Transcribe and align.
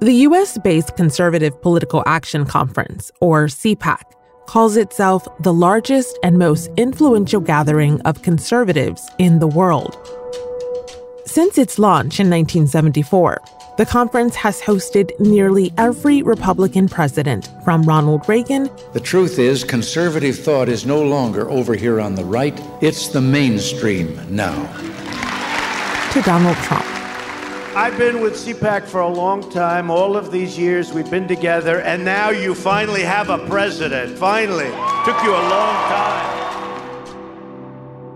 The 0.00 0.24
US 0.28 0.56
based 0.56 0.96
Conservative 0.96 1.60
Political 1.60 2.02
Action 2.06 2.46
Conference, 2.46 3.12
or 3.20 3.48
CPAC, 3.48 4.00
calls 4.46 4.78
itself 4.78 5.28
the 5.40 5.52
largest 5.52 6.18
and 6.22 6.38
most 6.38 6.70
influential 6.78 7.42
gathering 7.42 8.00
of 8.06 8.22
conservatives 8.22 9.06
in 9.18 9.40
the 9.40 9.46
world. 9.46 9.98
Since 11.26 11.58
its 11.58 11.78
launch 11.78 12.18
in 12.18 12.30
1974, 12.30 13.42
the 13.76 13.84
conference 13.84 14.34
has 14.36 14.62
hosted 14.62 15.10
nearly 15.20 15.70
every 15.76 16.22
Republican 16.22 16.88
president 16.88 17.50
from 17.62 17.82
Ronald 17.82 18.26
Reagan. 18.26 18.70
The 18.94 19.00
truth 19.00 19.38
is, 19.38 19.64
conservative 19.64 20.38
thought 20.38 20.70
is 20.70 20.86
no 20.86 21.02
longer 21.02 21.50
over 21.50 21.74
here 21.74 22.00
on 22.00 22.14
the 22.14 22.24
right, 22.24 22.58
it's 22.80 23.08
the 23.08 23.20
mainstream 23.20 24.18
now. 24.34 24.56
To 26.12 26.22
Donald 26.22 26.56
Trump. 26.56 26.89
I've 27.80 27.96
been 27.96 28.20
with 28.20 28.34
CPAC 28.34 28.86
for 28.86 29.00
a 29.00 29.08
long 29.08 29.48
time. 29.48 29.90
All 29.90 30.14
of 30.14 30.30
these 30.30 30.58
years 30.58 30.92
we've 30.92 31.10
been 31.10 31.26
together, 31.26 31.80
and 31.80 32.04
now 32.04 32.28
you 32.28 32.54
finally 32.54 33.00
have 33.00 33.30
a 33.30 33.38
president. 33.46 34.18
Finally. 34.18 34.66
Took 35.06 35.22
you 35.22 35.30
a 35.30 35.44
long 35.48 35.74
time. 35.88 37.06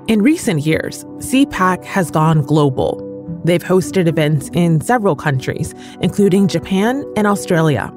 In 0.06 0.20
recent 0.20 0.66
years, 0.66 1.04
CPAC 1.04 1.82
has 1.82 2.10
gone 2.10 2.42
global. 2.42 3.00
They've 3.42 3.64
hosted 3.64 4.06
events 4.06 4.50
in 4.52 4.82
several 4.82 5.16
countries, 5.16 5.74
including 6.02 6.46
Japan 6.46 7.02
and 7.16 7.26
Australia. 7.26 7.90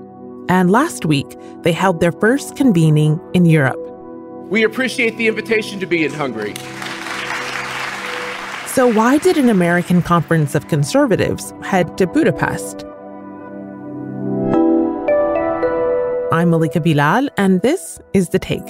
And 0.47 0.71
last 0.71 1.05
week, 1.05 1.35
they 1.63 1.73
held 1.73 1.99
their 1.99 2.13
first 2.13 2.55
convening 2.55 3.19
in 3.33 3.43
Europe. 3.43 3.77
We 4.49 4.63
appreciate 4.63 5.17
the 5.17 5.27
invitation 5.27 5.81
to 5.81 5.85
be 5.85 6.05
in 6.05 6.13
Hungary. 6.13 6.53
So, 8.77 8.85
why 8.85 9.17
did 9.17 9.37
an 9.37 9.49
American 9.49 10.03
conference 10.03 10.53
of 10.53 10.67
conservatives 10.67 11.51
head 11.63 11.97
to 11.97 12.05
Budapest? 12.05 12.83
I'm 16.31 16.51
Malika 16.51 16.79
Bilal, 16.79 17.27
and 17.37 17.63
this 17.63 17.99
is 18.13 18.29
The 18.29 18.37
Take. 18.37 18.67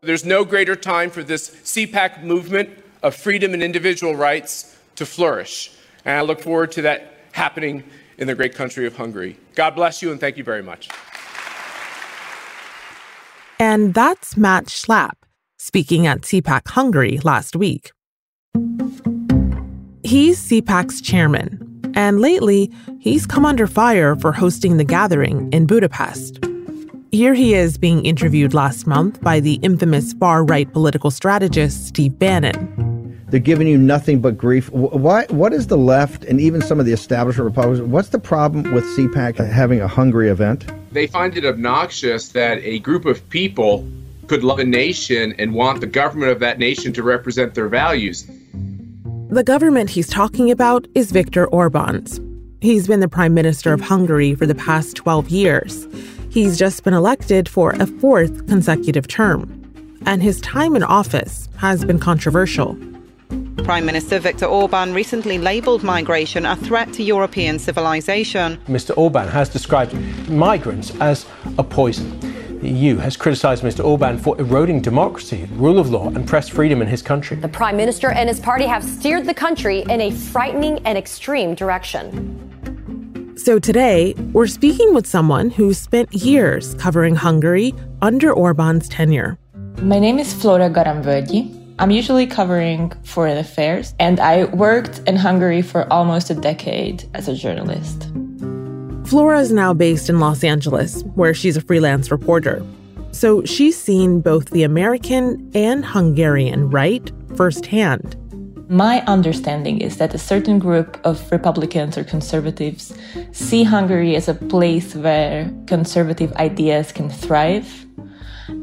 There's 0.00 0.24
no 0.24 0.44
greater 0.44 0.76
time 0.76 1.10
for 1.10 1.24
this 1.24 1.50
CPAC 1.50 2.22
movement 2.22 2.70
of 3.02 3.16
freedom 3.16 3.52
and 3.52 3.64
individual 3.64 4.14
rights 4.14 4.78
to 4.94 5.04
flourish. 5.04 5.72
And 6.04 6.16
I 6.16 6.20
look 6.20 6.40
forward 6.40 6.70
to 6.70 6.82
that 6.82 7.14
happening 7.32 7.82
in 8.18 8.26
the 8.26 8.34
great 8.34 8.54
country 8.54 8.86
of 8.86 8.96
Hungary. 8.96 9.36
God 9.54 9.70
bless 9.70 10.02
you 10.02 10.10
and 10.10 10.20
thank 10.20 10.36
you 10.36 10.44
very 10.44 10.62
much. 10.62 10.88
And 13.58 13.94
that's 13.94 14.36
Matt 14.36 14.66
Schlapp 14.66 15.14
speaking 15.58 16.06
at 16.06 16.20
CPAC 16.20 16.68
Hungary 16.68 17.18
last 17.24 17.56
week. 17.56 17.92
He's 20.02 20.38
CPAC's 20.38 21.00
chairman, 21.00 21.92
and 21.94 22.20
lately 22.20 22.70
he's 22.98 23.26
come 23.26 23.46
under 23.46 23.66
fire 23.66 24.14
for 24.16 24.32
hosting 24.32 24.76
the 24.76 24.84
gathering 24.84 25.50
in 25.52 25.66
Budapest. 25.66 26.44
Here 27.10 27.32
he 27.32 27.54
is 27.54 27.78
being 27.78 28.04
interviewed 28.04 28.52
last 28.52 28.86
month 28.86 29.22
by 29.22 29.40
the 29.40 29.54
infamous 29.62 30.12
far 30.12 30.44
right 30.44 30.70
political 30.70 31.10
strategist 31.10 31.86
Steve 31.86 32.18
Bannon. 32.18 32.83
They're 33.34 33.40
giving 33.40 33.66
you 33.66 33.76
nothing 33.76 34.20
but 34.20 34.38
grief. 34.38 34.70
Why, 34.70 35.26
what 35.28 35.52
is 35.52 35.66
the 35.66 35.76
left 35.76 36.22
and 36.22 36.40
even 36.40 36.62
some 36.62 36.78
of 36.78 36.86
the 36.86 36.92
establishment 36.92 37.46
Republicans? 37.46 37.80
What's 37.90 38.10
the 38.10 38.20
problem 38.20 38.72
with 38.72 38.84
CPAC 38.96 39.44
having 39.44 39.80
a 39.80 39.88
Hungary 39.88 40.28
event? 40.28 40.70
They 40.92 41.08
find 41.08 41.36
it 41.36 41.44
obnoxious 41.44 42.28
that 42.28 42.58
a 42.58 42.78
group 42.78 43.04
of 43.06 43.28
people 43.30 43.84
could 44.28 44.44
love 44.44 44.60
a 44.60 44.64
nation 44.64 45.34
and 45.36 45.52
want 45.52 45.80
the 45.80 45.88
government 45.88 46.30
of 46.30 46.38
that 46.38 46.60
nation 46.60 46.92
to 46.92 47.02
represent 47.02 47.54
their 47.54 47.66
values. 47.66 48.24
The 49.30 49.42
government 49.42 49.90
he's 49.90 50.08
talking 50.08 50.52
about 50.52 50.86
is 50.94 51.10
Viktor 51.10 51.48
Orban's. 51.48 52.20
He's 52.60 52.86
been 52.86 53.00
the 53.00 53.08
prime 53.08 53.34
minister 53.34 53.72
of 53.72 53.80
Hungary 53.80 54.36
for 54.36 54.46
the 54.46 54.54
past 54.54 54.94
12 54.94 55.30
years. 55.30 55.88
He's 56.30 56.56
just 56.56 56.84
been 56.84 56.94
elected 56.94 57.48
for 57.48 57.72
a 57.72 57.88
fourth 57.88 58.46
consecutive 58.46 59.08
term, 59.08 59.60
and 60.06 60.22
his 60.22 60.40
time 60.40 60.76
in 60.76 60.84
office 60.84 61.48
has 61.56 61.84
been 61.84 61.98
controversial. 61.98 62.78
Prime 63.62 63.86
Minister 63.86 64.18
Viktor 64.18 64.46
Orban 64.46 64.92
recently 64.92 65.38
labelled 65.38 65.82
migration 65.82 66.44
a 66.44 66.56
threat 66.56 66.92
to 66.94 67.02
European 67.02 67.58
civilization. 67.58 68.58
Mr. 68.66 68.96
Orban 68.98 69.28
has 69.28 69.48
described 69.48 69.94
migrants 70.28 70.92
as 71.00 71.24
a 71.56 71.62
poison. 71.62 72.18
The 72.60 72.68
EU 72.68 72.96
has 72.96 73.16
criticised 73.16 73.62
Mr. 73.62 73.84
Orban 73.84 74.18
for 74.18 74.38
eroding 74.40 74.80
democracy, 74.80 75.48
rule 75.52 75.78
of 75.78 75.90
law, 75.90 76.08
and 76.08 76.26
press 76.26 76.48
freedom 76.48 76.82
in 76.82 76.88
his 76.88 77.00
country. 77.00 77.36
The 77.36 77.48
Prime 77.48 77.76
Minister 77.76 78.10
and 78.10 78.28
his 78.28 78.40
party 78.40 78.66
have 78.66 78.84
steered 78.84 79.24
the 79.24 79.34
country 79.34 79.84
in 79.88 80.00
a 80.00 80.10
frightening 80.10 80.78
and 80.86 80.98
extreme 80.98 81.54
direction. 81.54 82.40
So 83.36 83.58
today, 83.58 84.14
we're 84.32 84.46
speaking 84.46 84.94
with 84.94 85.06
someone 85.06 85.50
who 85.50 85.74
spent 85.74 86.12
years 86.12 86.74
covering 86.74 87.14
Hungary 87.14 87.74
under 88.02 88.32
Orban's 88.32 88.88
tenure. 88.88 89.38
My 89.80 89.98
name 89.98 90.18
is 90.18 90.32
Flora 90.32 90.70
Garamvölgyi. 90.70 91.63
I'm 91.76 91.90
usually 91.90 92.28
covering 92.28 92.92
foreign 93.02 93.36
affairs, 93.36 93.94
and 93.98 94.20
I 94.20 94.44
worked 94.44 95.00
in 95.08 95.16
Hungary 95.16 95.60
for 95.60 95.92
almost 95.92 96.30
a 96.30 96.34
decade 96.34 97.04
as 97.14 97.26
a 97.26 97.34
journalist. 97.34 98.08
Flora 99.06 99.40
is 99.40 99.50
now 99.50 99.74
based 99.74 100.08
in 100.08 100.20
Los 100.20 100.44
Angeles, 100.44 101.02
where 101.16 101.34
she's 101.34 101.56
a 101.56 101.60
freelance 101.60 102.12
reporter. 102.12 102.64
So 103.10 103.44
she's 103.44 103.76
seen 103.76 104.20
both 104.20 104.50
the 104.50 104.62
American 104.62 105.50
and 105.52 105.84
Hungarian 105.84 106.70
right 106.70 107.10
firsthand. 107.34 108.16
My 108.70 109.02
understanding 109.06 109.80
is 109.80 109.96
that 109.96 110.14
a 110.14 110.18
certain 110.18 110.60
group 110.60 110.98
of 111.04 111.30
Republicans 111.32 111.98
or 111.98 112.04
conservatives 112.04 112.96
see 113.32 113.64
Hungary 113.64 114.14
as 114.14 114.28
a 114.28 114.34
place 114.34 114.94
where 114.94 115.52
conservative 115.66 116.32
ideas 116.34 116.92
can 116.92 117.10
thrive 117.10 117.83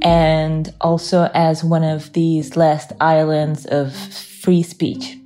and 0.01 0.73
also 0.81 1.29
as 1.33 1.63
one 1.63 1.83
of 1.83 2.13
these 2.13 2.55
last 2.55 2.91
islands 2.99 3.65
of 3.65 3.95
free 3.95 4.63
speech. 4.63 5.17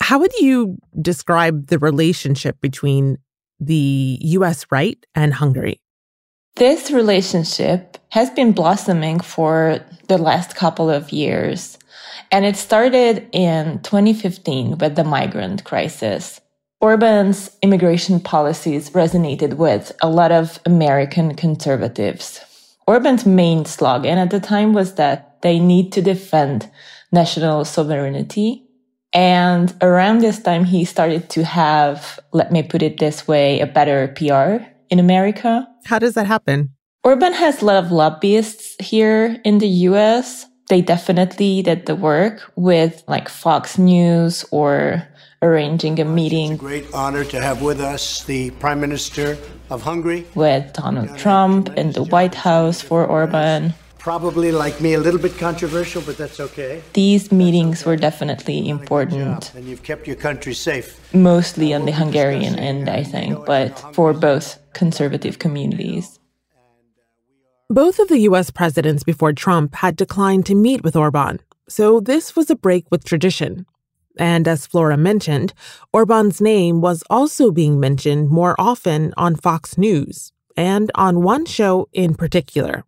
How 0.00 0.18
would 0.18 0.32
you 0.40 0.78
describe 1.00 1.68
the 1.68 1.78
relationship 1.78 2.60
between 2.60 3.18
the 3.60 4.18
US 4.22 4.66
right 4.70 4.98
and 5.14 5.32
Hungary? 5.34 5.80
This 6.56 6.90
relationship 6.90 7.96
has 8.10 8.28
been 8.30 8.52
blossoming 8.52 9.20
for 9.20 9.78
the 10.08 10.18
last 10.18 10.56
couple 10.56 10.90
of 10.90 11.12
years. 11.12 11.78
And 12.32 12.44
it 12.44 12.56
started 12.56 13.28
in 13.32 13.80
2015 13.82 14.78
with 14.78 14.96
the 14.96 15.04
migrant 15.04 15.64
crisis. 15.64 16.40
Orban's 16.80 17.50
immigration 17.60 18.20
policies 18.20 18.90
resonated 18.90 19.54
with 19.54 19.92
a 20.00 20.08
lot 20.08 20.32
of 20.32 20.58
American 20.64 21.34
conservatives. 21.34 22.40
Orban's 22.86 23.26
main 23.26 23.66
slogan 23.66 24.16
at 24.16 24.30
the 24.30 24.40
time 24.40 24.72
was 24.72 24.94
that 24.94 25.42
they 25.42 25.58
need 25.58 25.92
to 25.92 26.00
defend 26.00 26.70
national 27.12 27.66
sovereignty. 27.66 28.64
And 29.12 29.74
around 29.82 30.20
this 30.20 30.42
time, 30.42 30.64
he 30.64 30.86
started 30.86 31.28
to 31.30 31.44
have, 31.44 32.18
let 32.32 32.50
me 32.50 32.62
put 32.62 32.82
it 32.82 32.98
this 32.98 33.28
way, 33.28 33.60
a 33.60 33.66
better 33.66 34.08
PR 34.16 34.64
in 34.88 34.98
America. 34.98 35.68
How 35.84 35.98
does 35.98 36.14
that 36.14 36.26
happen? 36.26 36.70
Orban 37.04 37.34
has 37.34 37.60
a 37.60 37.64
lot 37.66 37.84
of 37.84 37.92
lobbyists 37.92 38.76
here 38.80 39.38
in 39.44 39.58
the 39.58 39.68
US. 39.90 40.46
They 40.70 40.80
definitely 40.80 41.60
did 41.62 41.84
the 41.86 41.96
work 41.96 42.52
with 42.56 43.02
like 43.06 43.28
Fox 43.28 43.76
News 43.76 44.46
or 44.50 45.06
arranging 45.42 45.98
a 46.00 46.04
meeting. 46.04 46.52
It's 46.52 46.62
a 46.62 46.64
great 46.64 46.94
honor 46.94 47.24
to 47.24 47.40
have 47.40 47.62
with 47.62 47.80
us 47.80 48.24
the 48.24 48.50
Prime 48.52 48.80
Minister 48.80 49.38
of 49.70 49.82
Hungary. 49.82 50.26
With 50.34 50.72
Donald 50.72 51.16
Trump 51.16 51.70
in 51.76 51.92
the 51.92 52.02
White 52.02 52.34
House 52.34 52.80
for 52.80 53.06
Orban. 53.06 53.74
Probably, 53.98 54.50
like 54.50 54.80
me, 54.80 54.94
a 54.94 54.98
little 54.98 55.20
bit 55.20 55.36
controversial, 55.36 56.00
but 56.00 56.16
that's 56.16 56.40
okay. 56.40 56.82
These 56.94 57.30
meetings 57.32 57.84
were 57.84 57.96
definitely 57.96 58.68
important. 58.68 59.52
And 59.54 59.66
you've 59.66 59.82
kept 59.82 60.06
your 60.06 60.16
country 60.16 60.54
safe. 60.54 60.98
Mostly 61.14 61.74
on 61.74 61.84
the 61.84 61.92
Hungarian 61.92 62.58
end, 62.58 62.88
uh, 62.88 62.92
I 62.92 63.04
think, 63.04 63.44
but 63.44 63.78
for 63.94 64.14
both 64.14 64.58
conservative 64.72 65.38
communities. 65.38 66.18
Both 67.68 67.98
of 67.98 68.08
the 68.08 68.20
US 68.20 68.50
presidents 68.50 69.04
before 69.04 69.34
Trump 69.34 69.74
had 69.76 69.96
declined 69.96 70.46
to 70.46 70.54
meet 70.54 70.82
with 70.82 70.96
Orban, 70.96 71.40
so 71.68 72.00
this 72.00 72.34
was 72.34 72.50
a 72.50 72.56
break 72.56 72.86
with 72.90 73.04
tradition. 73.04 73.66
And 74.18 74.48
as 74.48 74.66
Flora 74.66 74.96
mentioned, 74.96 75.52
Orban's 75.92 76.40
name 76.40 76.80
was 76.80 77.02
also 77.08 77.50
being 77.50 77.78
mentioned 77.78 78.30
more 78.30 78.54
often 78.58 79.14
on 79.16 79.36
Fox 79.36 79.78
News, 79.78 80.32
and 80.56 80.90
on 80.94 81.22
one 81.22 81.46
show 81.46 81.88
in 81.92 82.14
particular. 82.14 82.84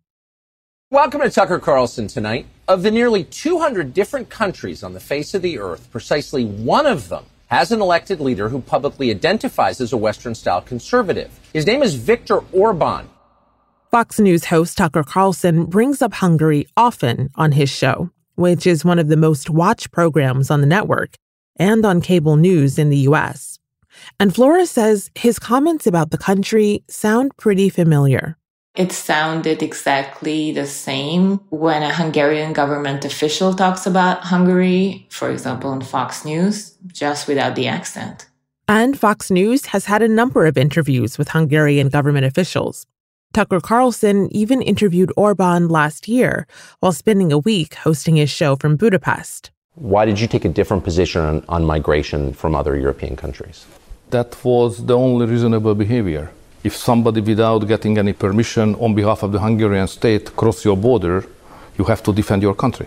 Welcome 0.91 1.21
to 1.21 1.29
Tucker 1.29 1.59
Carlson 1.59 2.07
tonight. 2.07 2.45
Of 2.67 2.83
the 2.83 2.91
nearly 2.91 3.23
200 3.23 3.93
different 3.93 4.29
countries 4.29 4.83
on 4.83 4.93
the 4.93 4.99
face 4.99 5.33
of 5.33 5.41
the 5.41 5.57
earth, 5.57 5.89
precisely 5.91 6.45
one 6.45 6.85
of 6.85 7.09
them 7.09 7.25
has 7.47 7.71
an 7.71 7.81
elected 7.81 8.19
leader 8.19 8.49
who 8.49 8.61
publicly 8.61 9.09
identifies 9.09 9.81
as 9.81 9.91
a 9.91 9.97
Western 9.97 10.35
style 10.35 10.61
conservative. 10.61 11.39
His 11.51 11.65
name 11.65 11.81
is 11.81 11.95
Viktor 11.95 12.41
Orban. 12.51 13.09
Fox 13.91 14.19
News 14.19 14.45
host 14.45 14.77
Tucker 14.77 15.03
Carlson 15.03 15.65
brings 15.65 16.01
up 16.01 16.13
Hungary 16.13 16.67
often 16.75 17.29
on 17.35 17.51
his 17.51 17.69
show, 17.69 18.09
which 18.35 18.65
is 18.67 18.85
one 18.85 18.99
of 18.99 19.07
the 19.07 19.17
most 19.17 19.49
watched 19.49 19.91
programs 19.91 20.49
on 20.49 20.61
the 20.61 20.67
network 20.67 21.15
and 21.57 21.85
on 21.85 22.01
cable 22.01 22.35
news 22.35 22.79
in 22.79 22.89
the 22.89 22.97
US. 23.09 23.59
And 24.19 24.33
Flora 24.33 24.65
says 24.65 25.11
his 25.15 25.39
comments 25.39 25.85
about 25.85 26.11
the 26.11 26.17
country 26.17 26.83
sound 26.87 27.35
pretty 27.37 27.69
familiar. 27.69 28.37
It 28.75 28.91
sounded 28.91 29.61
exactly 29.61 30.51
the 30.51 30.65
same 30.65 31.37
when 31.51 31.83
a 31.83 31.93
Hungarian 31.93 32.53
government 32.53 33.05
official 33.05 33.53
talks 33.53 33.85
about 33.85 34.23
Hungary, 34.23 35.05
for 35.11 35.29
example, 35.29 35.69
on 35.69 35.81
Fox 35.81 36.25
News, 36.25 36.75
just 36.87 37.27
without 37.27 37.55
the 37.55 37.67
accent. 37.67 38.27
And 38.67 38.97
Fox 38.97 39.29
News 39.29 39.67
has 39.67 39.85
had 39.85 40.01
a 40.01 40.07
number 40.07 40.47
of 40.47 40.57
interviews 40.57 41.19
with 41.19 41.29
Hungarian 41.29 41.89
government 41.89 42.25
officials. 42.25 42.87
Tucker 43.33 43.59
Carlson 43.59 44.29
even 44.31 44.61
interviewed 44.61 45.11
Orban 45.17 45.67
last 45.67 46.07
year 46.07 46.45
while 46.81 46.91
spending 46.91 47.31
a 47.31 47.39
week 47.39 47.73
hosting 47.73 48.15
his 48.15 48.29
show 48.29 48.55
from 48.55 48.75
Budapest. 48.75 49.49
Why 49.73 50.05
did 50.05 50.19
you 50.19 50.27
take 50.27 50.45
a 50.45 50.49
different 50.49 50.83
position 50.83 51.21
on, 51.21 51.43
on 51.49 51.65
migration 51.65 52.33
from 52.33 52.53
other 52.53 52.77
European 52.77 53.15
countries? 53.15 53.65
That 54.11 54.37
was 54.43 54.85
the 54.85 54.95
only 54.95 55.25
reasonable 55.25 55.73
behavior. 55.73 56.31
If 56.63 56.75
somebody, 56.75 57.21
without 57.21 57.67
getting 57.67 57.97
any 57.97 58.13
permission 58.13 58.75
on 58.75 58.93
behalf 58.93 59.23
of 59.23 59.31
the 59.31 59.39
Hungarian 59.39 59.87
state, 59.87 60.35
cross 60.35 60.63
your 60.63 60.77
border, 60.77 61.25
you 61.79 61.85
have 61.85 62.03
to 62.03 62.13
defend 62.13 62.43
your 62.43 62.53
country. 62.53 62.85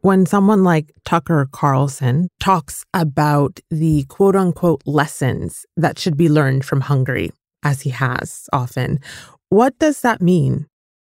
When 0.00 0.26
someone 0.26 0.64
like 0.64 0.92
Tucker 1.04 1.48
Carlson 1.52 2.28
talks 2.40 2.84
about 2.92 3.60
the 3.70 4.04
quote 4.08 4.34
unquote 4.34 4.82
lessons 4.84 5.64
that 5.76 6.00
should 6.00 6.16
be 6.16 6.28
learned 6.28 6.64
from 6.64 6.80
Hungary, 6.80 7.30
as 7.64 7.82
he 7.82 7.90
has 7.90 8.48
often, 8.52 9.00
what 9.48 9.78
does 9.78 10.02
that 10.02 10.20
mean? 10.20 10.66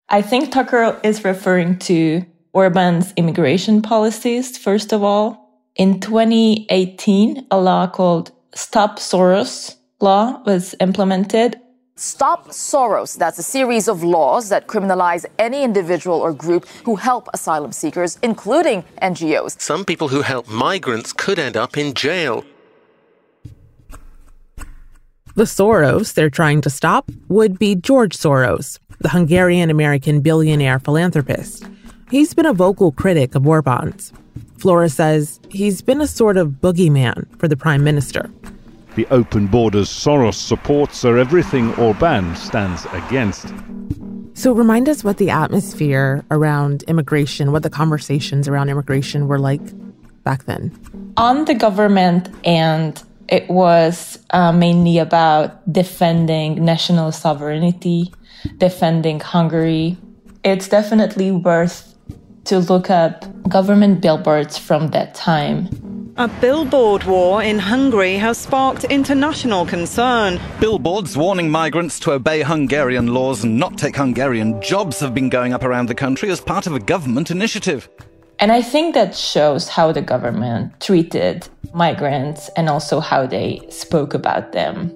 I 0.08 0.22
think 0.22 0.52
Tucker 0.52 0.98
is 1.02 1.24
referring 1.24 1.78
to 1.80 2.24
Orban's 2.52 3.12
immigration 3.16 3.82
policies, 3.82 4.56
first 4.56 4.92
of 4.92 5.02
all. 5.02 5.44
In 5.76 6.00
2018, 6.00 7.46
a 7.50 7.58
law 7.58 7.86
called 7.86 8.32
Stop 8.54 8.98
Soros 8.98 9.76
law 10.00 10.42
was 10.44 10.74
implemented. 10.80 11.56
Stop 11.96 12.48
Soros. 12.48 13.16
That's 13.16 13.38
a 13.38 13.42
series 13.42 13.88
of 13.88 14.04
laws 14.04 14.50
that 14.50 14.66
criminalize 14.66 15.24
any 15.38 15.62
individual 15.62 16.20
or 16.20 16.32
group 16.32 16.66
who 16.84 16.96
help 16.96 17.28
asylum 17.32 17.72
seekers, 17.72 18.18
including 18.22 18.84
NGOs. 19.00 19.60
Some 19.60 19.84
people 19.84 20.08
who 20.08 20.20
help 20.20 20.48
migrants 20.48 21.12
could 21.12 21.38
end 21.38 21.56
up 21.56 21.78
in 21.78 21.94
jail. 21.94 22.44
The 25.36 25.44
Soros 25.44 26.14
they're 26.14 26.30
trying 26.30 26.62
to 26.62 26.70
stop 26.70 27.10
would 27.28 27.58
be 27.58 27.74
George 27.74 28.16
Soros, 28.16 28.78
the 29.00 29.10
Hungarian 29.10 29.68
American 29.68 30.22
billionaire 30.22 30.78
philanthropist. 30.78 31.68
He's 32.10 32.32
been 32.32 32.46
a 32.46 32.54
vocal 32.54 32.90
critic 32.90 33.34
of 33.34 33.46
Orban's. 33.46 34.14
Flora 34.56 34.88
says 34.88 35.38
he's 35.50 35.82
been 35.82 36.00
a 36.00 36.06
sort 36.06 36.38
of 36.38 36.52
boogeyman 36.62 37.26
for 37.38 37.48
the 37.48 37.56
prime 37.56 37.84
minister. 37.84 38.30
The 38.94 39.06
open 39.10 39.46
borders 39.46 39.90
Soros 39.90 40.36
supports 40.36 41.04
are 41.04 41.18
everything 41.18 41.74
Orban 41.74 42.34
stands 42.34 42.86
against. 42.92 43.52
So, 44.32 44.52
remind 44.52 44.88
us 44.88 45.04
what 45.04 45.18
the 45.18 45.28
atmosphere 45.28 46.24
around 46.30 46.82
immigration, 46.84 47.52
what 47.52 47.62
the 47.62 47.68
conversations 47.68 48.48
around 48.48 48.70
immigration 48.70 49.28
were 49.28 49.38
like 49.38 49.60
back 50.24 50.44
then. 50.44 50.72
On 51.18 51.44
the 51.44 51.54
government, 51.54 52.30
and 52.46 53.02
it 53.28 53.48
was 53.48 54.18
uh, 54.30 54.52
mainly 54.52 54.98
about 54.98 55.72
defending 55.72 56.64
national 56.64 57.12
sovereignty, 57.12 58.12
defending 58.58 59.20
Hungary. 59.20 59.96
It's 60.44 60.68
definitely 60.68 61.32
worth 61.32 61.94
to 62.44 62.60
look 62.60 62.90
up 62.90 63.24
government 63.48 64.00
billboards 64.00 64.56
from 64.56 64.88
that 64.88 65.14
time. 65.14 65.68
A 66.18 66.28
billboard 66.28 67.04
war 67.04 67.42
in 67.42 67.58
Hungary 67.58 68.14
has 68.14 68.38
sparked 68.38 68.84
international 68.84 69.66
concern. 69.66 70.40
Billboards 70.60 71.14
warning 71.14 71.50
migrants 71.50 72.00
to 72.00 72.12
obey 72.12 72.42
Hungarian 72.42 73.08
laws 73.12 73.44
and 73.44 73.58
not 73.58 73.76
take 73.76 73.96
Hungarian 73.96 74.62
jobs 74.62 74.98
have 75.00 75.12
been 75.12 75.28
going 75.28 75.52
up 75.52 75.62
around 75.62 75.86
the 75.86 75.94
country 75.94 76.30
as 76.30 76.40
part 76.40 76.66
of 76.66 76.74
a 76.74 76.78
government 76.78 77.30
initiative. 77.30 77.90
And 78.38 78.52
I 78.52 78.60
think 78.60 78.94
that 78.94 79.16
shows 79.16 79.68
how 79.68 79.92
the 79.92 80.02
government 80.02 80.78
treated 80.80 81.48
migrants 81.72 82.50
and 82.56 82.68
also 82.68 83.00
how 83.00 83.26
they 83.26 83.66
spoke 83.70 84.12
about 84.12 84.52
them. 84.52 84.94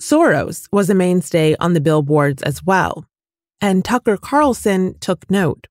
Soros 0.00 0.68
was 0.72 0.90
a 0.90 0.94
mainstay 0.94 1.54
on 1.60 1.74
the 1.74 1.80
billboards 1.80 2.42
as 2.42 2.64
well, 2.64 3.04
and 3.60 3.84
Tucker 3.84 4.16
Carlson 4.16 4.98
took 4.98 5.30
note. 5.30 5.66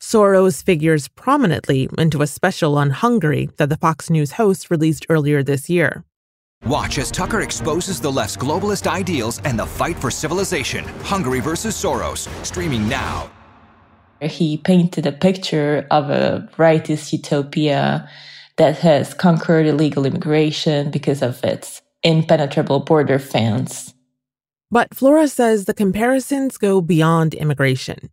Soros 0.00 0.62
figures 0.62 1.08
prominently 1.08 1.88
into 1.98 2.22
a 2.22 2.26
special 2.28 2.78
on 2.78 2.90
Hungary 2.90 3.50
that 3.56 3.68
the 3.68 3.76
Fox 3.76 4.10
News 4.10 4.32
host 4.32 4.70
released 4.70 5.06
earlier 5.08 5.42
this 5.42 5.68
year. 5.68 6.04
Watch 6.66 6.98
as 6.98 7.10
Tucker 7.10 7.40
exposes 7.40 8.00
the 8.00 8.10
left's 8.10 8.36
globalist 8.36 8.86
ideals 8.86 9.40
and 9.44 9.58
the 9.58 9.66
fight 9.66 9.96
for 9.96 10.10
civilization. 10.10 10.84
Hungary 11.02 11.40
versus 11.40 11.74
Soros, 11.74 12.28
streaming 12.44 12.88
now. 12.88 13.30
He 14.20 14.56
painted 14.56 15.06
a 15.06 15.12
picture 15.12 15.86
of 15.90 16.10
a 16.10 16.48
rightist 16.56 17.12
utopia 17.12 18.08
that 18.56 18.78
has 18.78 19.14
conquered 19.14 19.66
illegal 19.66 20.04
immigration 20.04 20.90
because 20.90 21.22
of 21.22 21.42
its 21.44 21.82
impenetrable 22.02 22.80
border 22.80 23.18
fence. 23.18 23.94
But 24.70 24.94
Flora 24.94 25.28
says 25.28 25.64
the 25.64 25.74
comparisons 25.74 26.58
go 26.58 26.80
beyond 26.80 27.34
immigration. 27.34 28.10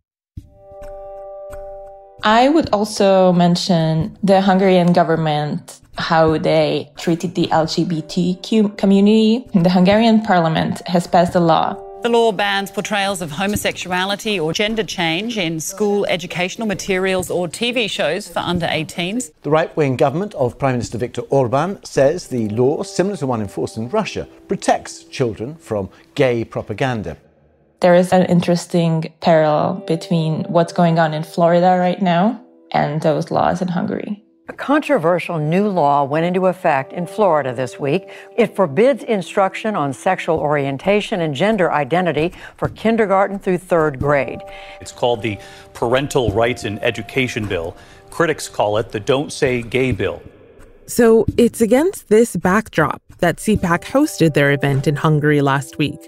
I 2.22 2.48
would 2.48 2.70
also 2.72 3.32
mention 3.32 4.16
the 4.22 4.40
Hungarian 4.40 4.92
government, 4.92 5.80
how 5.98 6.38
they 6.38 6.90
treated 6.96 7.34
the 7.34 7.46
LGBTQ 7.48 8.78
community. 8.78 9.46
The 9.54 9.70
Hungarian 9.70 10.22
parliament 10.22 10.86
has 10.88 11.06
passed 11.06 11.34
a 11.34 11.40
law 11.40 11.76
the 12.06 12.12
law 12.12 12.30
bans 12.30 12.70
portrayals 12.70 13.20
of 13.20 13.32
homosexuality 13.32 14.38
or 14.38 14.52
gender 14.52 14.84
change 14.84 15.36
in 15.36 15.58
school 15.58 16.06
educational 16.06 16.68
materials 16.68 17.32
or 17.32 17.48
TV 17.48 17.90
shows 17.90 18.28
for 18.28 18.38
under 18.38 18.64
18s. 18.68 19.32
The 19.42 19.50
right 19.50 19.76
wing 19.76 19.96
government 19.96 20.32
of 20.34 20.56
Prime 20.56 20.74
Minister 20.74 20.98
Viktor 20.98 21.22
Orban 21.22 21.84
says 21.84 22.28
the 22.28 22.48
law, 22.50 22.84
similar 22.84 23.16
to 23.16 23.26
one 23.26 23.40
enforced 23.40 23.76
in 23.76 23.88
Russia, 23.88 24.28
protects 24.46 25.02
children 25.02 25.56
from 25.56 25.88
gay 26.14 26.44
propaganda. 26.44 27.16
There 27.80 27.96
is 27.96 28.12
an 28.12 28.26
interesting 28.26 29.12
parallel 29.20 29.82
between 29.88 30.44
what's 30.44 30.72
going 30.72 31.00
on 31.00 31.12
in 31.12 31.24
Florida 31.24 31.76
right 31.76 32.00
now 32.00 32.40
and 32.70 33.02
those 33.02 33.32
laws 33.32 33.60
in 33.60 33.66
Hungary. 33.66 34.22
A 34.48 34.52
controversial 34.52 35.40
new 35.40 35.66
law 35.66 36.04
went 36.04 36.24
into 36.24 36.46
effect 36.46 36.92
in 36.92 37.08
Florida 37.08 37.52
this 37.52 37.80
week. 37.80 38.08
It 38.36 38.54
forbids 38.54 39.02
instruction 39.02 39.74
on 39.74 39.92
sexual 39.92 40.38
orientation 40.38 41.20
and 41.20 41.34
gender 41.34 41.72
identity 41.72 42.32
for 42.56 42.68
kindergarten 42.68 43.40
through 43.40 43.58
third 43.58 43.98
grade. 43.98 44.38
It's 44.80 44.92
called 44.92 45.22
the 45.22 45.40
Parental 45.74 46.30
Rights 46.30 46.62
in 46.62 46.78
Education 46.78 47.48
Bill. 47.48 47.76
Critics 48.10 48.48
call 48.48 48.78
it 48.78 48.90
the 48.90 49.00
Don't 49.00 49.32
Say 49.32 49.62
Gay 49.62 49.90
Bill. 49.90 50.22
So 50.86 51.26
it's 51.36 51.60
against 51.60 52.08
this 52.08 52.36
backdrop 52.36 53.02
that 53.18 53.38
CPAC 53.38 53.82
hosted 53.82 54.34
their 54.34 54.52
event 54.52 54.86
in 54.86 54.94
Hungary 54.94 55.40
last 55.40 55.76
week. 55.76 55.98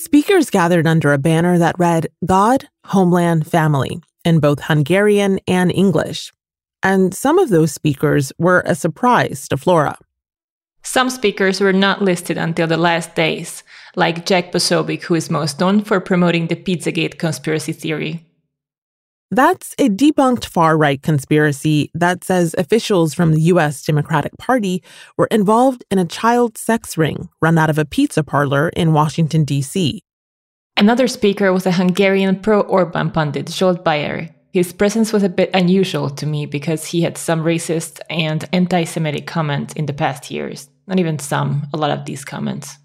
Speakers 0.00 0.48
gathered 0.48 0.86
under 0.86 1.12
a 1.12 1.18
banner 1.18 1.58
that 1.58 1.76
read 1.76 2.06
God, 2.24 2.68
Homeland, 2.84 3.48
Family 3.48 4.00
in 4.24 4.38
both 4.38 4.60
Hungarian 4.60 5.40
and 5.48 5.72
English. 5.72 6.32
And 6.84 7.12
some 7.12 7.36
of 7.36 7.48
those 7.48 7.72
speakers 7.72 8.32
were 8.38 8.62
a 8.64 8.76
surprise 8.76 9.48
to 9.48 9.56
Flora. 9.56 9.98
Some 10.84 11.10
speakers 11.10 11.60
were 11.60 11.72
not 11.72 12.00
listed 12.00 12.38
until 12.38 12.68
the 12.68 12.76
last 12.76 13.16
days, 13.16 13.64
like 13.96 14.24
Jack 14.24 14.52
Posobiec, 14.52 15.02
who 15.02 15.16
is 15.16 15.30
most 15.30 15.58
known 15.58 15.82
for 15.82 15.98
promoting 15.98 16.46
the 16.46 16.54
Pizzagate 16.54 17.18
conspiracy 17.18 17.72
theory. 17.72 18.24
That's 19.30 19.74
a 19.78 19.90
debunked 19.90 20.46
far 20.46 20.78
right 20.78 21.02
conspiracy 21.02 21.90
that 21.92 22.24
says 22.24 22.54
officials 22.56 23.12
from 23.12 23.32
the 23.32 23.42
U.S. 23.52 23.84
Democratic 23.84 24.36
Party 24.38 24.82
were 25.18 25.26
involved 25.26 25.84
in 25.90 25.98
a 25.98 26.06
child 26.06 26.56
sex 26.56 26.96
ring 26.96 27.28
run 27.42 27.58
out 27.58 27.68
of 27.68 27.76
a 27.76 27.84
pizza 27.84 28.24
parlor 28.24 28.70
in 28.70 28.94
Washington, 28.94 29.44
D.C. 29.44 30.02
Another 30.78 31.08
speaker 31.08 31.52
was 31.52 31.66
a 31.66 31.72
Hungarian 31.72 32.40
pro 32.40 32.60
Orban 32.60 33.10
pundit, 33.10 33.46
Zsolt 33.46 33.84
Bayer. 33.84 34.34
His 34.52 34.72
presence 34.72 35.12
was 35.12 35.22
a 35.22 35.28
bit 35.28 35.50
unusual 35.52 36.08
to 36.08 36.24
me 36.24 36.46
because 36.46 36.86
he 36.86 37.02
had 37.02 37.18
some 37.18 37.42
racist 37.42 38.00
and 38.08 38.48
anti 38.52 38.84
Semitic 38.84 39.26
comments 39.26 39.74
in 39.74 39.84
the 39.84 39.92
past 39.92 40.30
years. 40.30 40.70
Not 40.86 40.98
even 40.98 41.18
some, 41.18 41.66
a 41.74 41.76
lot 41.76 41.90
of 41.90 42.06
these 42.06 42.24
comments. 42.24 42.78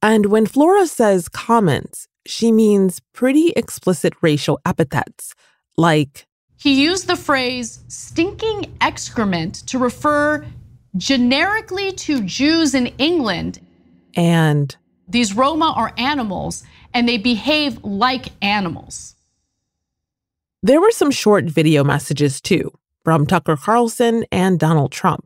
And 0.00 0.26
when 0.26 0.46
Flora 0.46 0.86
says 0.86 1.28
comments, 1.28 2.06
she 2.24 2.52
means 2.52 3.00
pretty 3.12 3.50
explicit 3.56 4.12
racial 4.22 4.60
epithets, 4.64 5.34
like 5.78 6.26
He 6.58 6.82
used 6.82 7.06
the 7.06 7.16
phrase 7.16 7.80
stinking 7.88 8.76
excrement 8.80 9.66
to 9.68 9.78
refer 9.78 10.44
generically 10.96 11.92
to 11.92 12.22
Jews 12.22 12.74
in 12.74 12.88
England. 12.98 13.60
And 14.14 14.76
These 15.08 15.34
Roma 15.34 15.72
are 15.76 15.94
animals 15.96 16.64
and 16.92 17.08
they 17.08 17.16
behave 17.16 17.82
like 17.84 18.26
animals. 18.42 19.14
There 20.62 20.80
were 20.80 20.90
some 20.90 21.12
short 21.12 21.44
video 21.44 21.84
messages 21.84 22.40
too 22.40 22.76
from 23.04 23.26
Tucker 23.26 23.56
Carlson 23.56 24.24
and 24.32 24.58
Donald 24.58 24.90
Trump. 24.90 25.24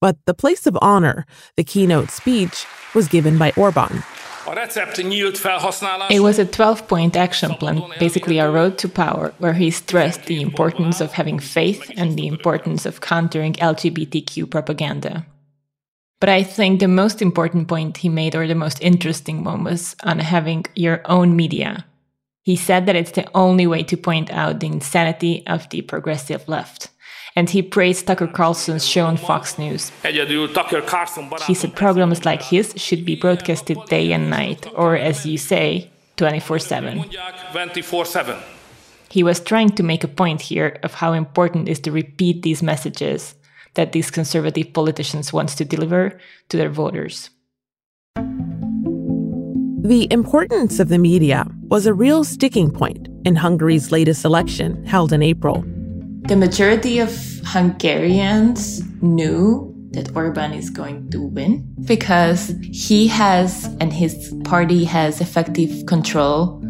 But 0.00 0.16
the 0.26 0.34
place 0.34 0.66
of 0.68 0.78
honor, 0.80 1.26
the 1.56 1.64
keynote 1.64 2.10
speech, 2.10 2.64
was 2.94 3.08
given 3.08 3.36
by 3.36 3.52
Orban. 3.56 4.04
It 6.10 6.20
was 6.20 6.38
a 6.38 6.46
12 6.46 6.88
point 6.88 7.16
action 7.16 7.54
plan, 7.54 7.82
basically 7.98 8.38
a 8.38 8.50
road 8.50 8.78
to 8.78 8.88
power, 8.88 9.34
where 9.38 9.54
he 9.54 9.70
stressed 9.70 10.24
the 10.24 10.40
importance 10.40 11.00
of 11.00 11.12
having 11.12 11.38
faith 11.38 11.90
and 11.96 12.16
the 12.16 12.26
importance 12.26 12.86
of 12.86 13.00
countering 13.00 13.54
LGBTQ 13.54 14.50
propaganda. 14.50 15.26
But 16.20 16.28
I 16.30 16.42
think 16.42 16.80
the 16.80 16.88
most 16.88 17.22
important 17.22 17.68
point 17.68 17.98
he 17.98 18.08
made, 18.08 18.34
or 18.34 18.46
the 18.46 18.54
most 18.54 18.82
interesting 18.82 19.44
one, 19.44 19.64
was 19.64 19.94
on 20.02 20.18
having 20.18 20.64
your 20.74 21.00
own 21.04 21.36
media. 21.36 21.86
He 22.42 22.56
said 22.56 22.86
that 22.86 22.96
it's 22.96 23.12
the 23.12 23.28
only 23.34 23.66
way 23.66 23.82
to 23.84 23.96
point 23.96 24.30
out 24.30 24.60
the 24.60 24.66
insanity 24.66 25.46
of 25.46 25.68
the 25.68 25.82
progressive 25.82 26.48
left 26.48 26.90
and 27.38 27.48
he 27.48 27.62
praised 27.62 28.08
Tucker 28.08 28.26
Carlson's 28.26 28.84
show 28.84 29.06
on 29.06 29.16
Fox 29.16 29.60
News. 29.60 29.92
He 31.46 31.54
said 31.54 31.76
programs 31.76 32.24
like 32.24 32.42
his 32.42 32.74
should 32.76 33.04
be 33.04 33.14
broadcasted 33.14 33.78
day 33.86 34.10
and 34.10 34.28
night, 34.28 34.66
or 34.74 34.96
as 34.96 35.24
you 35.24 35.38
say, 35.38 35.88
24 36.16 36.58
7. 36.58 37.04
He 39.08 39.22
was 39.22 39.38
trying 39.38 39.70
to 39.76 39.84
make 39.84 40.02
a 40.02 40.08
point 40.08 40.40
here 40.40 40.80
of 40.82 40.94
how 40.94 41.12
important 41.12 41.68
it 41.68 41.72
is 41.72 41.80
to 41.80 41.92
repeat 41.92 42.42
these 42.42 42.60
messages 42.60 43.36
that 43.74 43.92
these 43.92 44.10
conservative 44.10 44.72
politicians 44.72 45.32
want 45.32 45.50
to 45.50 45.64
deliver 45.64 46.18
to 46.48 46.56
their 46.56 46.70
voters. 46.70 47.30
The 48.16 50.08
importance 50.10 50.80
of 50.80 50.88
the 50.88 50.98
media 50.98 51.46
was 51.68 51.86
a 51.86 51.94
real 51.94 52.24
sticking 52.24 52.72
point 52.72 53.06
in 53.24 53.36
Hungary's 53.36 53.92
latest 53.92 54.24
election 54.24 54.84
held 54.84 55.12
in 55.12 55.22
April. 55.22 55.64
The 56.28 56.36
majority 56.36 56.98
of 56.98 57.10
Hungarians 57.42 58.82
knew 59.00 59.74
that 59.92 60.14
Orban 60.14 60.52
is 60.52 60.68
going 60.68 61.08
to 61.08 61.22
win 61.22 61.66
because 61.86 62.52
he 62.70 63.08
has 63.08 63.64
and 63.80 63.90
his 63.90 64.34
party 64.44 64.84
has 64.84 65.22
effective 65.22 65.86
control 65.86 66.62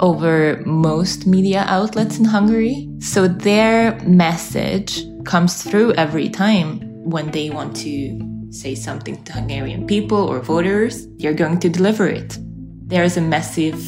over 0.00 0.62
most 0.66 1.26
media 1.26 1.64
outlets 1.66 2.18
in 2.18 2.26
Hungary. 2.26 2.86
So 3.00 3.28
their 3.28 3.98
message 4.00 5.06
comes 5.24 5.62
through 5.62 5.94
every 5.94 6.28
time 6.28 6.80
when 7.02 7.30
they 7.30 7.48
want 7.48 7.76
to 7.76 8.46
say 8.50 8.74
something 8.74 9.24
to 9.24 9.32
Hungarian 9.32 9.86
people 9.86 10.18
or 10.18 10.40
voters, 10.40 11.06
they're 11.16 11.32
going 11.32 11.60
to 11.60 11.70
deliver 11.70 12.06
it. 12.06 12.36
There 12.86 13.04
is 13.04 13.16
a 13.16 13.22
massive 13.22 13.82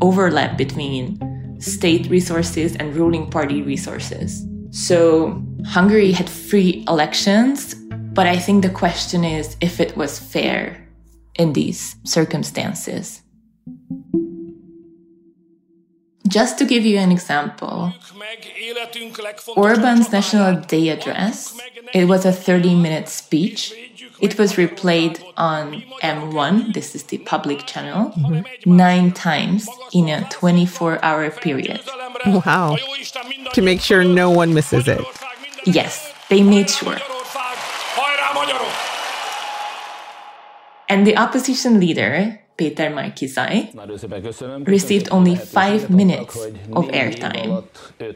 overlap 0.00 0.56
between 0.56 1.60
state 1.60 2.08
resources 2.08 2.74
and 2.76 2.96
ruling 2.96 3.28
party 3.28 3.60
resources. 3.60 4.46
So 4.72 5.44
Hungary 5.66 6.12
had 6.12 6.28
free 6.28 6.82
elections, 6.88 7.74
but 8.14 8.26
I 8.26 8.38
think 8.38 8.62
the 8.62 8.70
question 8.70 9.22
is 9.22 9.56
if 9.60 9.80
it 9.80 9.96
was 9.96 10.18
fair 10.18 10.88
in 11.38 11.52
these 11.52 11.96
circumstances. 12.04 13.21
Just 16.32 16.56
to 16.58 16.64
give 16.64 16.86
you 16.86 16.96
an 16.96 17.12
example, 17.12 17.92
Orban's 19.54 20.10
National 20.10 20.58
Day 20.62 20.88
address, 20.88 21.60
it 21.92 22.06
was 22.06 22.24
a 22.24 22.32
30 22.32 22.74
minute 22.74 23.08
speech. 23.08 23.74
It 24.18 24.38
was 24.38 24.54
replayed 24.54 25.22
on 25.36 25.82
M1, 26.00 26.72
this 26.72 26.94
is 26.94 27.02
the 27.02 27.18
public 27.18 27.66
channel, 27.66 28.12
mm-hmm. 28.12 28.76
nine 28.76 29.12
times 29.12 29.68
in 29.92 30.08
a 30.08 30.26
24 30.30 31.04
hour 31.04 31.30
period. 31.30 31.80
Wow. 32.24 32.76
To 33.52 33.60
make 33.60 33.82
sure 33.82 34.02
no 34.02 34.30
one 34.30 34.54
misses 34.54 34.88
it. 34.88 35.04
Yes, 35.66 36.14
they 36.30 36.42
made 36.42 36.70
sure. 36.70 36.96
And 40.88 41.06
the 41.06 41.16
opposition 41.18 41.78
leader, 41.78 42.41
Peter 42.62 42.90
Marki-Zay, 42.90 43.72
received 44.64 45.08
only 45.10 45.34
five 45.34 45.90
minutes 45.90 46.36
of 46.72 46.84
airtime 47.00 47.66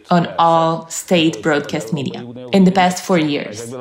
on 0.08 0.28
all 0.38 0.88
state 0.88 1.42
broadcast 1.42 1.92
media 1.92 2.20
in 2.52 2.62
the 2.62 2.70
past 2.70 3.02
four 3.02 3.18
years. 3.18 3.72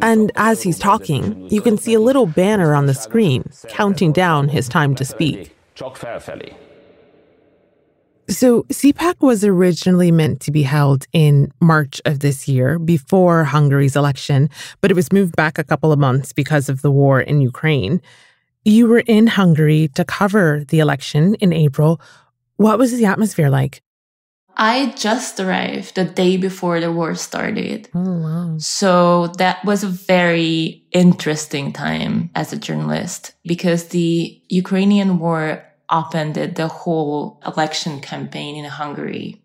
And 0.00 0.30
as 0.36 0.62
he's 0.62 0.78
talking, 0.78 1.50
you 1.50 1.60
can 1.60 1.76
see 1.76 1.94
a 1.94 2.00
little 2.00 2.26
banner 2.26 2.76
on 2.76 2.86
the 2.86 2.94
screen 2.94 3.42
counting 3.68 4.12
down 4.12 4.48
his 4.48 4.68
time 4.68 4.94
to 4.94 5.04
speak. 5.04 5.52
So, 8.28 8.62
CPAC 8.62 9.14
was 9.18 9.42
originally 9.42 10.12
meant 10.12 10.40
to 10.42 10.52
be 10.52 10.62
held 10.62 11.08
in 11.12 11.52
March 11.60 12.00
of 12.04 12.20
this 12.20 12.46
year 12.46 12.78
before 12.78 13.42
Hungary's 13.42 13.96
election, 13.96 14.48
but 14.80 14.92
it 14.92 14.94
was 14.94 15.12
moved 15.12 15.34
back 15.34 15.58
a 15.58 15.64
couple 15.64 15.90
of 15.90 15.98
months 15.98 16.32
because 16.32 16.68
of 16.68 16.82
the 16.82 16.92
war 16.92 17.20
in 17.20 17.40
Ukraine. 17.40 18.00
You 18.64 18.88
were 18.88 19.00
in 19.06 19.26
Hungary 19.26 19.88
to 19.94 20.04
cover 20.04 20.64
the 20.68 20.80
election 20.80 21.34
in 21.36 21.52
April. 21.52 22.00
What 22.56 22.78
was 22.78 22.96
the 22.96 23.06
atmosphere 23.06 23.48
like? 23.48 23.82
I 24.56 24.92
just 24.96 25.40
arrived 25.40 25.94
the 25.94 26.04
day 26.04 26.36
before 26.36 26.80
the 26.80 26.92
war 26.92 27.14
started. 27.14 27.88
Oh, 27.94 28.18
wow. 28.18 28.58
So 28.58 29.28
that 29.38 29.64
was 29.64 29.82
a 29.82 29.88
very 29.88 30.84
interesting 30.92 31.72
time 31.72 32.28
as 32.34 32.52
a 32.52 32.58
journalist 32.58 33.32
because 33.44 33.88
the 33.88 34.42
Ukrainian 34.50 35.18
war 35.18 35.64
upended 35.88 36.56
the 36.56 36.68
whole 36.68 37.40
election 37.46 38.00
campaign 38.00 38.56
in 38.56 38.66
Hungary. 38.66 39.40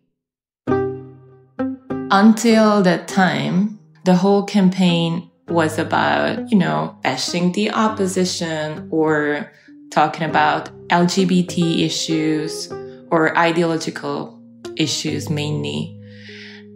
Until 2.11 2.81
that 2.83 3.07
time, 3.07 3.79
the 4.03 4.15
whole 4.15 4.43
campaign 4.43 5.31
was 5.47 5.77
about, 5.77 6.51
you 6.51 6.57
know, 6.57 6.97
bashing 7.01 7.51
the 7.51 7.71
opposition 7.71 8.87
or 8.91 9.51
talking 9.91 10.27
about 10.27 10.69
LGBT 10.89 11.85
issues 11.85 12.71
or 13.11 13.37
ideological 13.37 14.41
issues 14.75 15.29
mainly. 15.29 15.91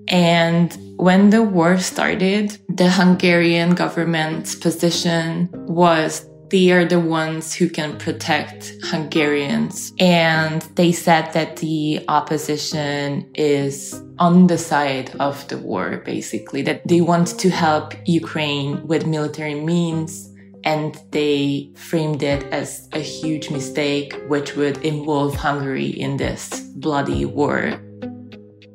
And 0.07 0.75
when 0.97 1.29
the 1.29 1.43
war 1.43 1.77
started, 1.77 2.57
the 2.67 2.89
Hungarian 2.89 3.75
government's 3.75 4.55
position 4.55 5.49
was 5.53 6.25
they 6.49 6.71
are 6.71 6.85
the 6.85 6.99
ones 6.99 7.53
who 7.53 7.69
can 7.69 7.97
protect 7.97 8.73
Hungarians. 8.83 9.93
And 9.99 10.61
they 10.75 10.91
said 10.91 11.31
that 11.33 11.57
the 11.57 12.03
opposition 12.07 13.29
is 13.35 14.01
on 14.17 14.47
the 14.47 14.57
side 14.57 15.15
of 15.19 15.47
the 15.47 15.57
war, 15.57 16.01
basically, 16.05 16.61
that 16.63 16.87
they 16.87 17.01
want 17.01 17.39
to 17.39 17.49
help 17.49 17.93
Ukraine 18.05 18.85
with 18.87 19.05
military 19.05 19.55
means. 19.55 20.25
And 20.65 20.99
they 21.11 21.71
framed 21.75 22.21
it 22.21 22.43
as 22.51 22.89
a 22.91 22.99
huge 22.99 23.49
mistake, 23.49 24.13
which 24.27 24.55
would 24.55 24.77
involve 24.83 25.35
Hungary 25.35 25.87
in 25.87 26.17
this 26.17 26.59
bloody 26.75 27.25
war. 27.25 27.79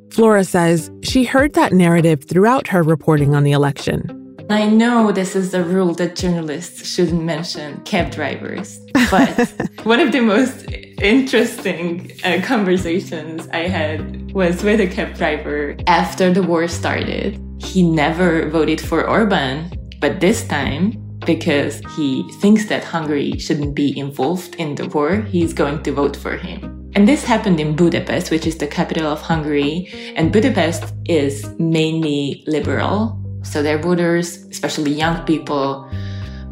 Flora 0.09 0.45
says 0.45 0.89
she 1.03 1.25
heard 1.25 1.53
that 1.53 1.73
narrative 1.73 2.23
throughout 2.23 2.67
her 2.69 2.81
reporting 2.81 3.35
on 3.35 3.43
the 3.43 3.51
election. 3.51 4.14
I 4.49 4.67
know 4.67 5.11
this 5.11 5.35
is 5.35 5.55
a 5.55 5.63
rule 5.63 5.95
that 5.95 6.15
journalists 6.15 6.87
shouldn't 6.87 7.23
mention 7.23 7.81
cab 7.81 8.11
drivers, 8.11 8.79
but 9.09 9.51
one 9.83 9.99
of 9.99 10.11
the 10.11 10.19
most 10.19 10.65
interesting 11.01 12.11
uh, 12.23 12.41
conversations 12.43 13.47
I 13.51 13.67
had 13.67 14.31
was 14.33 14.63
with 14.63 14.79
a 14.81 14.87
cab 14.87 15.15
driver 15.15 15.75
after 15.87 16.31
the 16.31 16.43
war 16.43 16.67
started. 16.67 17.41
He 17.57 17.81
never 17.81 18.47
voted 18.49 18.79
for 18.79 19.09
Orban, 19.09 19.71
but 19.99 20.19
this 20.19 20.47
time, 20.47 20.91
because 21.25 21.81
he 21.95 22.29
thinks 22.33 22.65
that 22.65 22.83
Hungary 22.83 23.39
shouldn't 23.39 23.73
be 23.73 23.97
involved 23.97 24.55
in 24.55 24.75
the 24.75 24.87
war, 24.89 25.21
he's 25.21 25.53
going 25.53 25.81
to 25.83 25.91
vote 25.91 26.15
for 26.15 26.37
him. 26.37 26.91
And 26.93 27.07
this 27.07 27.23
happened 27.23 27.59
in 27.59 27.75
Budapest, 27.75 28.29
which 28.29 28.45
is 28.45 28.59
the 28.59 28.67
capital 28.67 29.07
of 29.07 29.21
Hungary. 29.21 30.13
And 30.15 30.31
Budapest 30.31 30.93
is 31.05 31.49
mainly 31.59 32.43
liberal. 32.47 33.24
So 33.45 33.63
their 33.63 33.77
voters, 33.77 34.37
especially 34.51 34.91
young 34.91 35.25
people, 35.25 35.89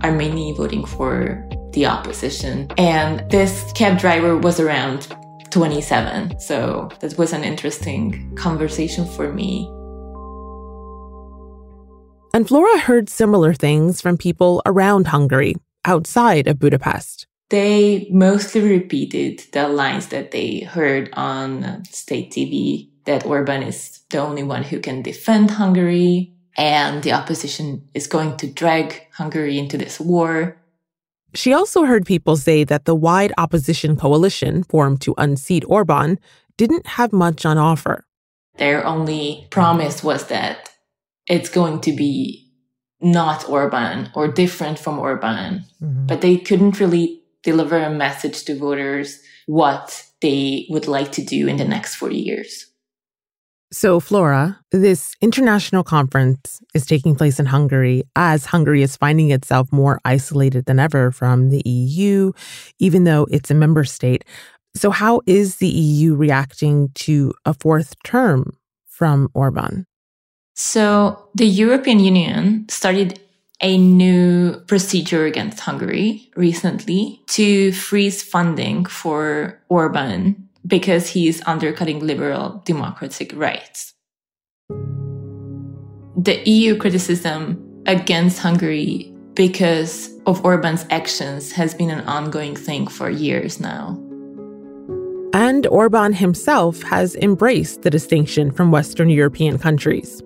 are 0.01 0.11
mainly 0.11 0.53
voting 0.53 0.85
for 0.85 1.47
the 1.73 1.85
opposition. 1.85 2.71
And 2.77 3.29
this 3.29 3.71
cab 3.73 3.99
driver 3.99 4.37
was 4.37 4.59
around 4.59 5.07
27. 5.49 6.39
So 6.39 6.89
that 6.99 7.17
was 7.17 7.33
an 7.33 7.43
interesting 7.43 8.35
conversation 8.35 9.05
for 9.05 9.33
me. 9.33 9.69
And 12.35 12.47
Flora 12.47 12.79
heard 12.79 13.09
similar 13.09 13.53
things 13.53 14.01
from 14.01 14.17
people 14.17 14.61
around 14.65 15.07
Hungary, 15.07 15.55
outside 15.85 16.47
of 16.47 16.57
Budapest. 16.57 17.27
They 17.49 18.07
mostly 18.09 18.61
repeated 18.61 19.43
the 19.51 19.67
lines 19.67 20.07
that 20.07 20.31
they 20.31 20.61
heard 20.61 21.11
on 21.13 21.85
state 21.85 22.31
TV 22.31 22.89
that 23.05 23.25
Orban 23.25 23.61
is 23.61 23.99
the 24.09 24.17
only 24.17 24.41
one 24.41 24.63
who 24.63 24.79
can 24.79 25.03
defend 25.03 25.51
Hungary, 25.51 26.33
and 26.57 27.03
the 27.03 27.13
opposition 27.13 27.87
is 27.93 28.07
going 28.07 28.37
to 28.37 28.47
drag 28.47 29.07
Hungary 29.13 29.57
into 29.57 29.77
this 29.77 29.99
war. 29.99 30.57
She 31.33 31.51
also 31.51 31.83
heard 31.85 32.05
people 32.05 32.37
say 32.37 32.63
that 32.63 32.85
the 32.85 32.95
wide 32.95 33.33
opposition 33.37 33.95
coalition 33.95 34.63
formed 34.63 35.01
to 35.01 35.15
unseat 35.17 35.63
Orban 35.67 36.19
didn't 36.57 36.85
have 36.85 37.11
much 37.11 37.45
on 37.45 37.57
offer. 37.57 38.05
Their 38.57 38.85
only 38.85 39.47
promise 39.49 40.03
was 40.03 40.27
that 40.27 40.69
it's 41.27 41.49
going 41.49 41.81
to 41.81 41.95
be 41.95 42.51
not 43.01 43.49
Orban 43.49 44.11
or 44.13 44.27
different 44.27 44.77
from 44.77 44.99
Orban, 44.99 45.65
mm-hmm. 45.81 46.05
but 46.05 46.21
they 46.21 46.37
couldn't 46.37 46.79
really 46.79 47.21
deliver 47.43 47.77
a 47.77 47.89
message 47.89 48.45
to 48.45 48.57
voters 48.57 49.19
what 49.47 50.05
they 50.21 50.67
would 50.69 50.87
like 50.87 51.11
to 51.13 51.23
do 51.23 51.47
in 51.47 51.57
the 51.57 51.65
next 51.65 51.95
four 51.95 52.11
years. 52.11 52.67
So, 53.73 53.99
Flora, 53.99 54.59
this 54.71 55.15
international 55.19 55.83
conference 55.83 56.61
is 56.75 56.85
taking 56.85 57.15
place 57.15 57.39
in 57.39 57.47
Hungary 57.47 58.03
as 58.15 58.45
Hungary 58.45 58.83
is 58.83 58.95
finding 58.95 59.31
itself 59.31 59.71
more 59.71 59.99
isolated 60.05 60.65
than 60.65 60.77
ever 60.77 61.11
from 61.11 61.49
the 61.49 61.67
EU, 61.67 62.33
even 62.77 63.03
though 63.03 63.25
it's 63.31 63.49
a 63.49 63.55
member 63.55 63.83
state. 63.83 64.25
So, 64.75 64.91
how 64.91 65.21
is 65.25 65.55
the 65.55 65.67
EU 65.67 66.13
reacting 66.13 66.89
to 67.05 67.33
a 67.45 67.55
fourth 67.55 67.95
term 68.03 68.55
from 68.85 69.29
Orban? 69.33 69.87
So, 70.53 71.27
the 71.33 71.47
European 71.47 71.99
Union 71.99 72.67
started 72.69 73.19
a 73.59 73.75
new 73.79 74.53
procedure 74.67 75.25
against 75.25 75.59
Hungary 75.61 76.29
recently 76.35 77.23
to 77.29 77.71
freeze 77.71 78.21
funding 78.21 78.85
for 78.85 79.59
Orban 79.69 80.47
because 80.65 81.09
he 81.09 81.27
is 81.27 81.41
undercutting 81.45 81.99
liberal 81.99 82.61
democratic 82.65 83.35
rights. 83.35 83.93
The 86.15 86.41
EU 86.45 86.77
criticism 86.77 87.83
against 87.85 88.39
Hungary 88.39 89.13
because 89.33 90.09
of 90.25 90.43
Orban's 90.45 90.85
actions 90.89 91.51
has 91.51 91.73
been 91.73 91.89
an 91.89 92.07
ongoing 92.07 92.55
thing 92.55 92.87
for 92.87 93.09
years 93.09 93.59
now. 93.59 93.99
And 95.33 95.65
Orban 95.67 96.13
himself 96.13 96.83
has 96.83 97.15
embraced 97.15 97.81
the 97.81 97.89
distinction 97.89 98.51
from 98.51 98.71
Western 98.71 99.09
European 99.09 99.57
countries. 99.57 100.21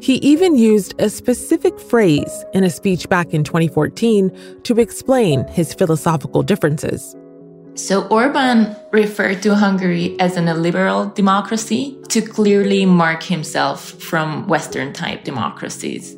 He 0.00 0.16
even 0.16 0.56
used 0.56 0.94
a 1.00 1.10
specific 1.10 1.80
phrase 1.80 2.44
in 2.52 2.62
a 2.62 2.70
speech 2.70 3.08
back 3.08 3.32
in 3.32 3.42
2014 3.42 4.60
to 4.62 4.78
explain 4.78 5.46
his 5.48 5.74
philosophical 5.74 6.42
differences. 6.42 7.16
So 7.78 8.08
Orban 8.08 8.74
referred 8.90 9.40
to 9.44 9.54
Hungary 9.54 10.18
as 10.18 10.36
an 10.36 10.48
illiberal 10.48 11.06
democracy 11.10 11.96
to 12.08 12.20
clearly 12.20 12.84
mark 12.84 13.22
himself 13.22 13.90
from 14.02 14.48
Western 14.48 14.92
type 14.92 15.22
democracies. 15.22 16.16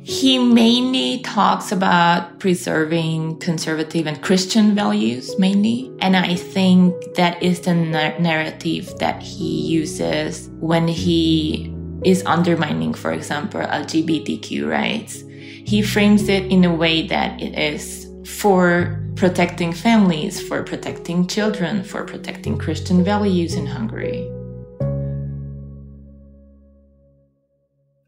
He 0.00 0.36
mainly 0.40 1.22
talks 1.22 1.70
about 1.70 2.40
preserving 2.40 3.38
conservative 3.38 4.08
and 4.08 4.20
Christian 4.20 4.74
values, 4.74 5.38
mainly. 5.38 5.92
And 6.00 6.16
I 6.16 6.34
think 6.34 6.92
that 7.14 7.40
is 7.40 7.60
the 7.60 7.74
narrative 7.74 8.92
that 8.98 9.22
he 9.22 9.62
uses 9.62 10.50
when 10.58 10.88
he 10.88 11.72
is 12.04 12.24
undermining, 12.26 12.94
for 12.94 13.12
example, 13.12 13.60
LGBTQ 13.60 14.68
rights. 14.68 15.22
He 15.64 15.82
frames 15.82 16.28
it 16.28 16.50
in 16.50 16.64
a 16.64 16.74
way 16.74 17.06
that 17.06 17.40
it 17.40 17.56
is 17.56 18.10
for 18.24 19.05
protecting 19.16 19.72
families, 19.72 20.46
for 20.46 20.62
protecting 20.62 21.26
children, 21.26 21.82
for 21.82 22.04
protecting 22.04 22.58
Christian 22.58 23.02
values 23.02 23.54
in 23.54 23.66
Hungary. 23.66 24.30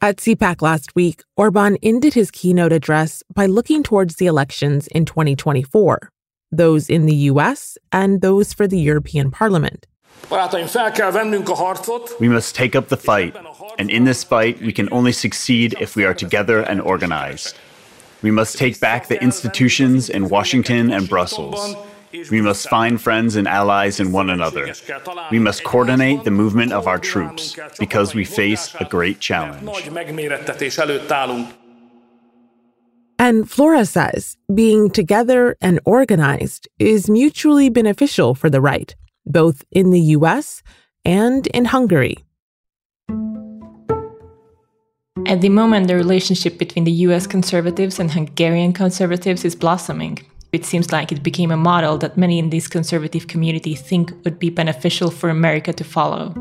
At 0.00 0.18
CPAC 0.18 0.62
last 0.62 0.94
week, 0.94 1.22
Orban 1.36 1.76
ended 1.82 2.14
his 2.14 2.30
keynote 2.30 2.72
address 2.72 3.24
by 3.34 3.46
looking 3.46 3.82
towards 3.82 4.16
the 4.16 4.26
elections 4.26 4.86
in 4.88 5.04
2024, 5.04 6.10
those 6.52 6.88
in 6.88 7.06
the 7.06 7.16
US 7.32 7.76
and 7.90 8.20
those 8.20 8.52
for 8.52 8.68
the 8.68 8.78
European 8.78 9.30
Parliament. 9.30 9.86
We 10.30 12.28
must 12.28 12.54
take 12.54 12.76
up 12.76 12.88
the 12.88 12.96
fight, 12.96 13.36
and 13.78 13.90
in 13.90 14.04
this 14.04 14.22
fight, 14.24 14.60
we 14.60 14.72
can 14.72 14.88
only 14.92 15.12
succeed 15.12 15.74
if 15.80 15.96
we 15.96 16.04
are 16.04 16.14
together 16.14 16.60
and 16.60 16.80
organized. 16.80 17.56
We 18.22 18.30
must 18.30 18.58
take 18.58 18.80
back 18.80 19.06
the 19.06 19.22
institutions 19.22 20.10
in 20.10 20.28
Washington 20.28 20.92
and 20.92 21.08
Brussels. 21.08 21.76
We 22.30 22.40
must 22.40 22.68
find 22.68 23.00
friends 23.00 23.36
and 23.36 23.46
allies 23.46 24.00
in 24.00 24.12
one 24.12 24.30
another. 24.30 24.72
We 25.30 25.38
must 25.38 25.62
coordinate 25.62 26.24
the 26.24 26.30
movement 26.30 26.72
of 26.72 26.86
our 26.86 26.98
troops 26.98 27.56
because 27.78 28.14
we 28.14 28.24
face 28.24 28.74
a 28.80 28.84
great 28.84 29.20
challenge. 29.20 29.88
And 33.20 33.50
Flora 33.50 33.84
says 33.84 34.36
being 34.54 34.90
together 34.90 35.56
and 35.60 35.80
organized 35.84 36.68
is 36.78 37.10
mutually 37.10 37.68
beneficial 37.68 38.34
for 38.34 38.48
the 38.48 38.60
right, 38.60 38.94
both 39.26 39.64
in 39.70 39.90
the 39.90 40.00
US 40.00 40.62
and 41.04 41.46
in 41.48 41.66
Hungary. 41.66 42.16
At 45.26 45.40
the 45.40 45.48
moment, 45.48 45.88
the 45.88 45.96
relationship 45.96 46.58
between 46.58 46.84
the 46.84 46.92
US 47.06 47.26
conservatives 47.26 47.98
and 47.98 48.10
Hungarian 48.10 48.72
conservatives 48.72 49.44
is 49.44 49.54
blossoming. 49.54 50.18
It 50.52 50.64
seems 50.64 50.92
like 50.92 51.12
it 51.12 51.22
became 51.22 51.50
a 51.50 51.56
model 51.56 51.98
that 51.98 52.16
many 52.16 52.38
in 52.38 52.50
this 52.50 52.66
conservative 52.66 53.26
community 53.26 53.74
think 53.74 54.12
would 54.24 54.38
be 54.38 54.48
beneficial 54.48 55.10
for 55.10 55.28
America 55.28 55.72
to 55.72 55.84
follow. 55.84 56.34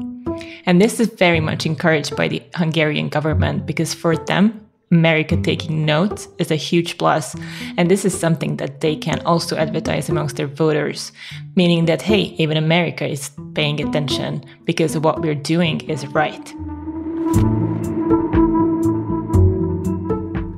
And 0.65 0.81
this 0.81 0.99
is 0.99 1.07
very 1.07 1.39
much 1.39 1.65
encouraged 1.65 2.15
by 2.15 2.27
the 2.27 2.41
Hungarian 2.55 3.09
government 3.09 3.65
because 3.65 3.93
for 3.93 4.15
them, 4.15 4.67
America 4.89 5.35
taking 5.35 5.85
note 5.85 6.27
is 6.37 6.49
a 6.49 6.55
huge 6.55 6.97
plus, 6.97 7.35
and 7.75 7.91
this 7.91 8.05
is 8.05 8.17
something 8.17 8.55
that 8.55 8.79
they 8.79 8.95
can 8.95 9.19
also 9.25 9.57
advertise 9.57 10.07
amongst 10.07 10.37
their 10.37 10.47
voters, 10.47 11.11
meaning 11.57 11.85
that, 11.85 12.01
hey, 12.01 12.35
even 12.37 12.55
America 12.55 13.05
is 13.05 13.31
paying 13.53 13.81
attention 13.81 14.45
because 14.63 14.97
what 14.97 15.21
we're 15.21 15.35
doing 15.35 15.81
is 15.89 16.07
right. 16.07 16.53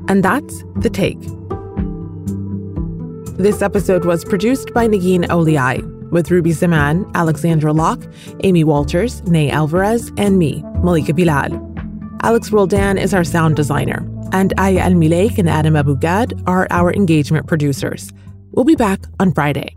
And 0.10 0.24
that's 0.24 0.64
The 0.78 0.90
Take. 0.90 1.22
This 3.38 3.62
episode 3.62 4.06
was 4.06 4.26
produced 4.26 4.74
by 4.74 4.88
Negin 4.88 5.26
Owliaei, 5.28 6.10
with 6.10 6.32
Ruby 6.32 6.52
Zaman, 6.52 7.10
Alexandra 7.14 7.72
Locke, 7.72 8.04
Amy 8.44 8.64
Walters, 8.64 9.22
Ney 9.26 9.52
Alvarez, 9.52 10.12
and 10.18 10.40
me, 10.40 10.64
Malika 10.84 11.14
Bilal. 11.14 11.52
Alex 12.24 12.52
Roldan 12.52 12.98
is 12.98 13.14
our 13.14 13.24
sound 13.24 13.56
designer, 13.56 14.06
and 14.34 14.52
Aya 14.58 14.82
Elmileik 14.82 15.38
and 15.38 15.48
Adam 15.48 15.76
Abou-Gad 15.76 16.42
are 16.48 16.68
our 16.72 16.92
engagement 16.92 17.48
producers. 17.48 18.12
We'll 18.52 18.66
be 18.66 18.76
back 18.76 19.06
on 19.20 19.32
Friday. 19.32 19.76